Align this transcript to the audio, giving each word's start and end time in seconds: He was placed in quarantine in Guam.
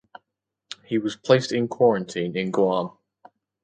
He 0.83 0.97
was 0.97 1.15
placed 1.15 1.51
in 1.51 1.67
quarantine 1.67 2.35
in 2.35 2.49
Guam. 2.49 2.97